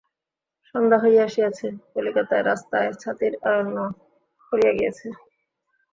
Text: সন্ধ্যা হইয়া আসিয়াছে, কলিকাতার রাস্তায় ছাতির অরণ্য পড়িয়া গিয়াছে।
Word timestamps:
সন্ধ্যা 0.65 0.97
হইয়া 1.03 1.23
আসিয়াছে, 1.27 1.67
কলিকাতার 1.93 2.43
রাস্তায় 2.49 2.89
ছাতির 3.01 3.33
অরণ্য 3.47 3.77
পড়িয়া 4.47 4.73
গিয়াছে। 4.77 5.07